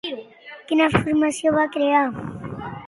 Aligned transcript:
Quina 0.71 0.87
formació 0.95 1.55
va 1.59 1.69
crear? 1.77 2.05